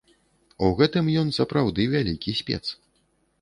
[0.67, 2.61] У гэтым ён сапраўды вялікі спец.